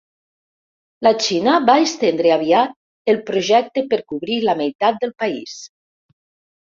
[1.07, 2.75] La Xina va estendre aviat
[3.13, 5.59] el projecte per cobrir la meitat del país.